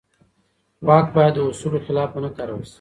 [0.87, 2.69] واک باید د اصولو خلاف ونه کارول شي.